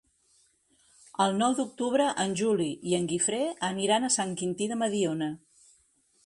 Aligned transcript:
El 1.25 1.35
nou 1.41 1.57
d'octubre 1.59 2.07
en 2.23 2.33
Juli 2.41 2.71
i 2.93 2.97
en 3.01 3.05
Guifré 3.13 3.43
aniran 3.69 4.09
a 4.09 4.11
Sant 4.17 4.33
Quintí 4.41 4.71
de 4.73 4.81
Mediona. 4.85 5.31